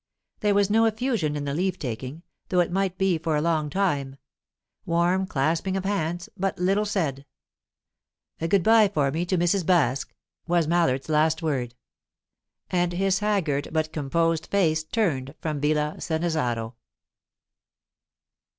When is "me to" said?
9.11-9.37